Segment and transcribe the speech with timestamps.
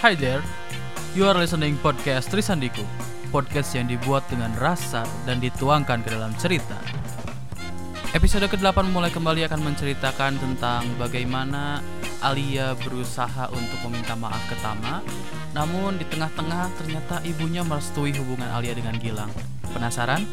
[0.00, 0.40] Hi there,
[1.12, 2.80] you are listening podcast Trisandiku.
[3.28, 6.80] Podcast yang dibuat dengan rasa dan dituangkan ke dalam cerita.
[8.16, 11.84] Episode ke-8 mulai kembali akan menceritakan tentang bagaimana
[12.24, 15.04] Alia berusaha untuk meminta maaf ke Tama.
[15.52, 19.28] Namun di tengah-tengah ternyata ibunya merestui hubungan Alia dengan Gilang.
[19.76, 20.24] Penasaran?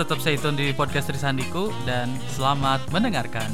[0.00, 3.52] Tetap stay tune di podcast Trisandiku dan selamat mendengarkan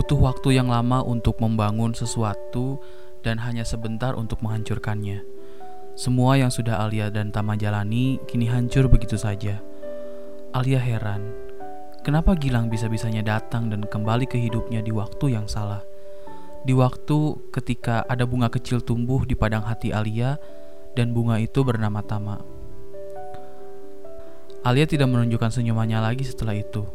[0.00, 2.80] Butuh waktu yang lama untuk membangun sesuatu
[3.20, 5.20] dan hanya sebentar untuk menghancurkannya.
[5.92, 9.60] Semua yang sudah Alia dan Tama jalani kini hancur begitu saja.
[10.56, 11.20] Alia heran,
[12.00, 15.84] kenapa Gilang bisa-bisanya datang dan kembali ke hidupnya di waktu yang salah.
[16.64, 20.40] Di waktu ketika ada bunga kecil tumbuh di padang hati Alia
[20.96, 22.40] dan bunga itu bernama Tama.
[24.64, 26.88] Alia tidak menunjukkan senyumannya lagi setelah itu.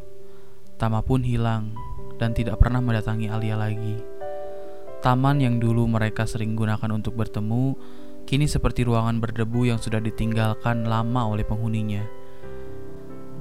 [0.81, 3.99] Tama pun hilang dan tidak pernah mendatangi Alia lagi.
[5.05, 7.77] Taman yang dulu mereka sering gunakan untuk bertemu,
[8.25, 12.01] kini seperti ruangan berdebu yang sudah ditinggalkan lama oleh penghuninya.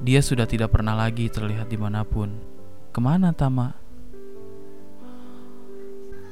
[0.05, 2.29] Dia sudah tidak pernah lagi terlihat di mana pun.
[2.93, 3.73] Ke mana Tama?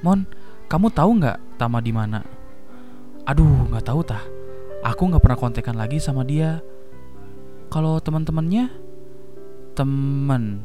[0.04, 0.28] Mon,
[0.68, 2.20] kamu tahu nggak Tama di mana?
[3.24, 4.20] Aduh, nggak tahu tah.
[4.82, 6.58] Aku nggak pernah kontekan lagi sama dia.
[7.70, 8.68] Kalau teman-temannya,
[9.78, 10.60] temen,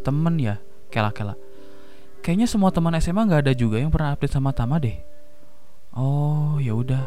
[0.00, 0.56] temen ya,
[0.92, 1.34] kela-kela.
[2.20, 5.00] Kayaknya semua teman SMA nggak ada juga yang pernah update sama Tama deh.
[5.96, 7.04] Oh, ya udah.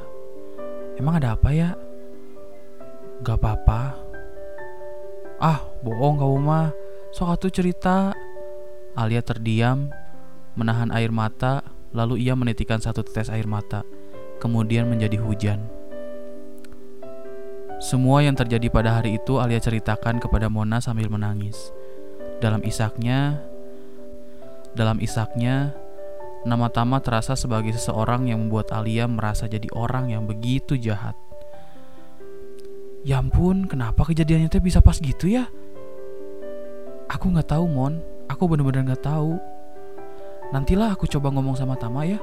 [0.97, 1.78] Emang ada apa ya?
[3.23, 3.96] Gak apa-apa.
[5.40, 6.68] Ah, bohong kamu mah.
[7.16, 8.12] Sok atuh cerita.
[8.96, 9.91] Alia terdiam,
[10.56, 13.84] menahan air mata, lalu ia menitikan satu tetes air mata,
[14.40, 15.59] kemudian menjadi hujan.
[17.84, 21.75] Semua yang terjadi pada hari itu Alia ceritakan kepada Mona sambil menangis.
[22.40, 23.44] Dalam isaknya,
[24.75, 25.72] dalam isaknya,
[26.43, 31.16] nama Tama terasa sebagai seseorang yang membuat Alia merasa jadi orang yang begitu jahat.
[33.07, 35.47] Ya ampun, kenapa kejadiannya teh bisa pas gitu ya?
[37.07, 38.03] Aku nggak tahu, Mon.
[38.27, 39.39] Aku bener-bener nggak tahu.
[40.51, 42.19] Nantilah aku coba ngomong sama Tama ya.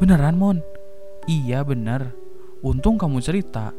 [0.00, 0.64] Beneran, Mon?
[1.28, 2.16] Iya, bener.
[2.64, 3.74] Untung kamu cerita.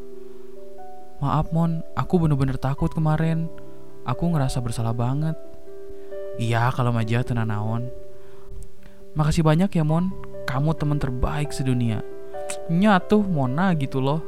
[1.18, 1.82] Maaf, Mon.
[1.98, 3.50] Aku bener-bener takut kemarin.
[4.06, 5.34] Aku ngerasa bersalah banget.
[6.36, 8.01] Iya, kalau aja tenan naon.
[9.12, 10.08] Makasih banyak ya, Mon.
[10.48, 12.00] Kamu teman terbaik sedunia.
[12.72, 14.24] Nyatuh Mona gitu loh.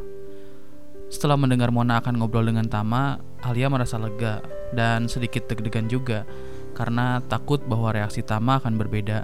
[1.09, 4.41] Setelah mendengar Mona akan ngobrol dengan Tama, Alia merasa lega
[4.77, 6.27] dan sedikit deg-degan juga.
[6.75, 9.23] karena takut bahwa reaksi Tama akan berbeda.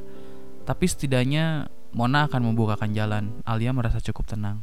[0.62, 3.42] Tapi setidaknya Mona akan membukakan jalan.
[3.42, 4.62] Alia merasa cukup tenang.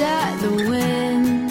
[0.00, 1.50] At the wind.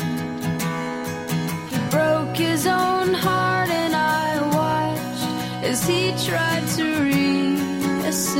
[1.71, 5.27] He broke his own heart, and I watched
[5.63, 8.33] as he tried to reassemble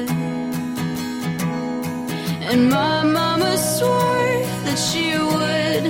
[0.00, 0.10] it.
[2.50, 5.84] And my mama swore that she would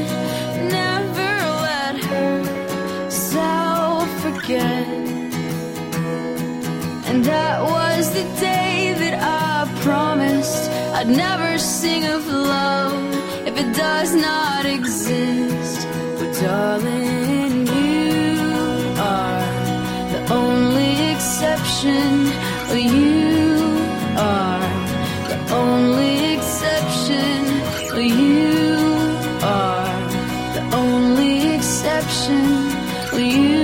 [0.78, 1.32] never
[1.68, 4.86] let herself forget.
[7.08, 8.67] And that was the day
[10.98, 13.14] I'd never sing of love
[13.46, 15.86] if it does not exist.
[16.18, 18.40] But darling, you
[18.98, 19.46] are
[20.12, 22.32] the only exception.
[22.70, 23.78] Oh, you
[24.18, 24.70] are
[25.30, 27.46] the only exception.
[27.94, 28.58] Oh, you
[29.46, 30.00] are
[30.56, 32.42] the only exception.
[33.12, 33.57] Oh, you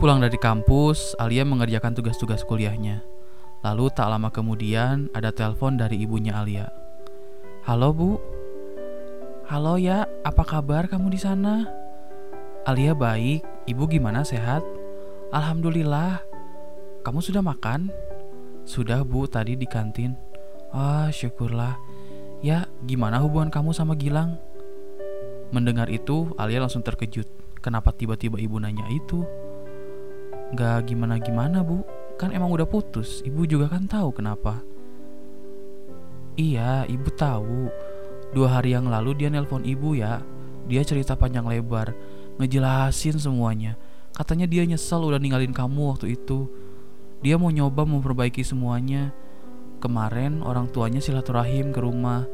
[0.00, 3.04] Sepulang dari kampus, Alia mengerjakan tugas-tugas kuliahnya.
[3.60, 6.72] Lalu tak lama kemudian ada telepon dari ibunya Alia.
[7.68, 8.16] Halo bu,
[9.52, 11.68] halo ya, apa kabar kamu di sana?
[12.64, 14.64] Alia baik, ibu gimana sehat?
[15.36, 16.24] Alhamdulillah.
[17.04, 17.92] Kamu sudah makan?
[18.64, 20.16] Sudah bu, tadi di kantin.
[20.72, 21.76] Ah, syukurlah.
[22.40, 24.40] Ya, gimana hubungan kamu sama Gilang?
[25.52, 27.28] Mendengar itu, Alia langsung terkejut.
[27.60, 29.28] Kenapa tiba-tiba ibu nanya itu?
[30.50, 31.86] Gak gimana-gimana bu.
[32.18, 33.22] Kan emang udah putus.
[33.22, 34.58] Ibu juga kan tahu kenapa.
[36.34, 37.70] Iya ibu tahu.
[38.34, 40.22] Dua hari yang lalu dia nelpon ibu ya.
[40.66, 41.90] Dia cerita panjang lebar
[42.40, 43.76] Ngejelasin semuanya.
[44.16, 46.48] Katanya dia nyesel udah ninggalin kamu waktu itu.
[47.20, 49.12] Dia mau nyoba memperbaiki semuanya.
[49.78, 52.24] Kemarin orang tuanya silaturahim ke rumah.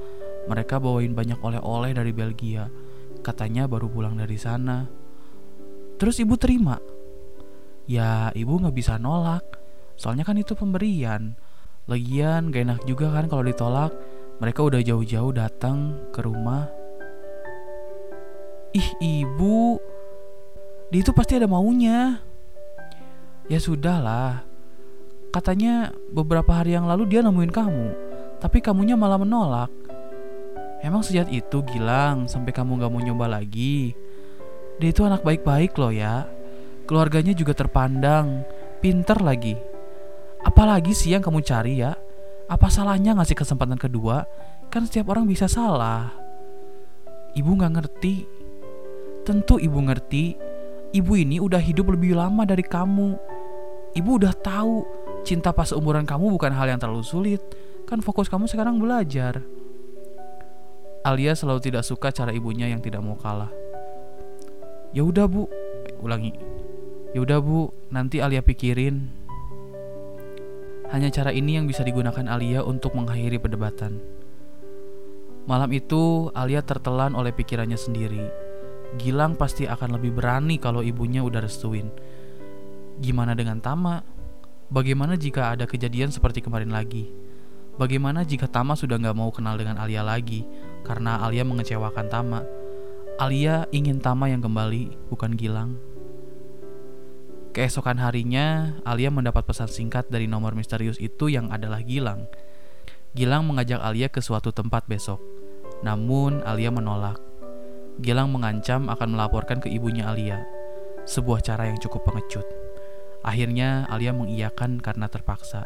[0.47, 2.71] Mereka bawain banyak oleh-oleh dari Belgia.
[3.21, 4.87] Katanya baru pulang dari sana.
[5.99, 6.79] Terus ibu terima
[7.87, 9.47] Ya ibu nggak bisa nolak.
[9.95, 11.39] Soalnya kan itu pemberian.
[11.87, 13.95] Lagian gak enak juga kan kalau ditolak.
[14.43, 16.67] Mereka udah jauh-jauh datang ke rumah.
[18.75, 19.79] Ih ibu.
[20.91, 22.21] Dia itu pasti ada maunya.
[23.47, 24.43] Ya sudahlah.
[25.31, 27.87] Katanya beberapa hari yang lalu dia nemuin kamu
[28.43, 29.71] Tapi kamunya malah menolak.
[30.81, 33.95] Emang sejak itu Gilang Sampai kamu gak mau nyoba lagi?
[34.81, 36.36] Dia itu anak baik-baik loh ya
[36.87, 38.47] Keluarganya juga terpandang,
[38.79, 39.59] pinter lagi.
[40.47, 41.99] Apalagi sih yang kamu cari ya?
[42.47, 44.23] Apa salahnya ngasih kesempatan kedua?
[44.71, 46.15] Kan setiap orang bisa salah.
[47.35, 48.15] Ibu nggak ngerti.
[49.27, 50.39] Tentu ibu ngerti.
[50.95, 53.19] Ibu ini udah hidup lebih lama dari kamu.
[53.99, 54.87] Ibu udah tahu
[55.27, 57.43] cinta pas umuran kamu bukan hal yang terlalu sulit.
[57.91, 59.43] Kan fokus kamu sekarang belajar.
[61.03, 63.51] Alia selalu tidak suka cara ibunya yang tidak mau kalah.
[64.95, 65.51] Ya udah bu,
[66.03, 66.35] ulangi.
[67.17, 69.09] Yaudah bu, nanti Alia pikirin.
[70.93, 74.05] Hanya cara ini yang bisa digunakan Alia untuk mengakhiri perdebatan.
[75.49, 78.21] Malam itu, Alia tertelan oleh pikirannya sendiri.
[79.01, 81.89] Gilang pasti akan lebih berani kalau ibunya udah restuin.
[83.01, 84.05] Gimana dengan Tama?
[84.69, 87.09] Bagaimana jika ada kejadian seperti kemarin lagi?
[87.81, 90.45] Bagaimana jika Tama sudah nggak mau kenal dengan Alia lagi
[90.85, 92.45] karena Alia mengecewakan Tama?
[93.17, 95.96] Alia ingin Tama yang kembali, bukan Gilang.
[97.57, 102.29] Keesokan harinya, Alia mendapat pesan singkat dari nomor misterius itu yang adalah Gilang.
[103.17, 105.17] Gilang mengajak Alia ke suatu tempat besok.
[105.81, 107.17] Namun, Alia menolak.
[107.97, 110.45] Gilang mengancam akan melaporkan ke ibunya Alia.
[111.09, 112.45] Sebuah cara yang cukup pengecut.
[113.25, 115.65] Akhirnya, Alia mengiyakan karena terpaksa.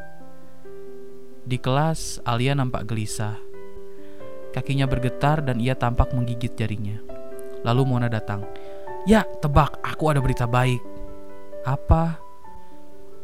[1.43, 3.35] Di kelas, Alia nampak gelisah.
[4.55, 7.03] Kakinya bergetar dan ia tampak menggigit jarinya.
[7.67, 8.47] Lalu Mona datang.
[9.11, 10.90] Ya, tebak, aku ada berita baik.
[11.65, 12.19] Apa?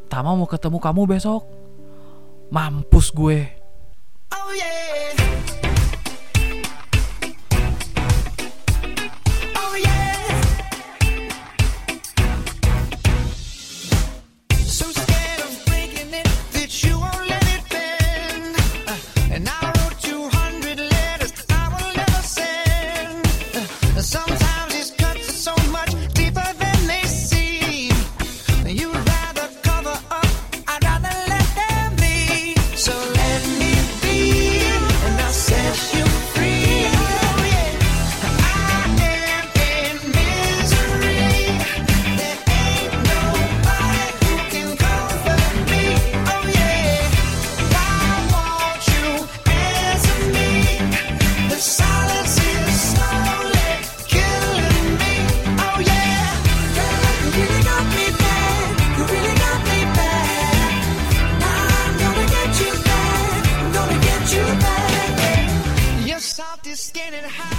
[0.07, 1.49] Tama mau ketemu kamu besok.
[2.53, 3.41] Mampus gue.
[4.31, 4.96] Oh yeah.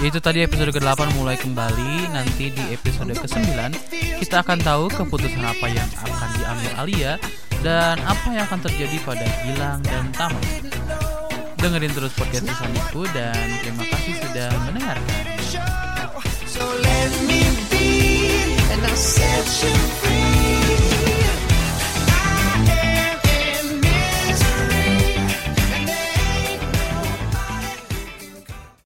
[0.08, 2.16] Itu tadi episode ke-8 mulai kembali.
[2.16, 3.44] Nanti di episode ke-9
[4.24, 7.12] Kita akan tahu keputusan apa yang akan diambil Alia
[7.60, 10.40] Dan apa yang akan terjadi pada Gilang dan Tama
[11.60, 15.22] Dengerin terus podcast Sisaniku Dan terima kasih sudah mendengarkan.
[16.48, 17.92] So let me be
[18.72, 20.47] And I'll set you free.